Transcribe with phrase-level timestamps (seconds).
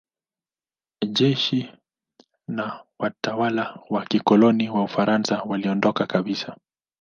[1.07, 1.71] Jeshi
[2.47, 6.57] na watawala wa kikoloni wa Ufaransa waliondoka kabisa.